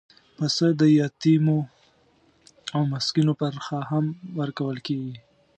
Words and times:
پسه 0.37 0.67
د 0.79 0.81
یتیمو 0.99 1.57
او 2.75 2.81
مسکینو 2.93 3.33
برخه 3.41 3.77
هم 3.91 4.05
ورکول 4.39 4.77
کېږي. 4.87 5.15